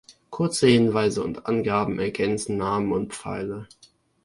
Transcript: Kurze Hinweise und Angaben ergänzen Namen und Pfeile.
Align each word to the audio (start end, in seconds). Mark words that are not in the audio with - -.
Kurze 0.31 0.65
Hinweise 0.65 1.23
und 1.23 1.45
Angaben 1.45 1.99
ergänzen 1.99 2.57
Namen 2.57 2.91
und 2.91 3.13
Pfeile. 3.13 3.67